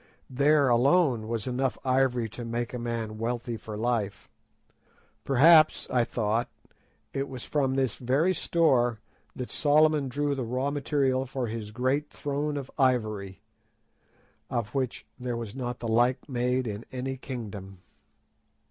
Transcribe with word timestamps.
There, 0.31 0.67
alone, 0.69 1.27
was 1.27 1.45
enough 1.45 1.77
ivory 1.85 2.27
to 2.29 2.43
make 2.43 2.73
a 2.73 2.79
man 2.79 3.19
wealthy 3.19 3.55
for 3.55 3.77
life. 3.77 4.27
Perhaps, 5.23 5.87
I 5.91 6.05
thought, 6.05 6.49
it 7.13 7.29
was 7.29 7.45
from 7.45 7.75
this 7.75 7.93
very 7.97 8.33
store 8.33 8.99
that 9.35 9.51
Solomon 9.51 10.09
drew 10.09 10.33
the 10.33 10.43
raw 10.43 10.71
material 10.71 11.27
for 11.27 11.45
his 11.45 11.69
"great 11.69 12.09
throne 12.09 12.57
of 12.57 12.71
ivory," 12.79 13.43
of 14.49 14.73
which 14.73 15.05
"there 15.19 15.37
was 15.37 15.53
not 15.53 15.77
the 15.79 15.87
like 15.87 16.27
made 16.27 16.65
in 16.65 16.83
any 16.91 17.15
kingdom." 17.15 17.83